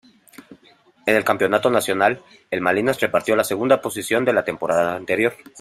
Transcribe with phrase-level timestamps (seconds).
[1.05, 5.35] En el campeonato nacional, el Malinas repitió la segunda posición de la temporada anterior.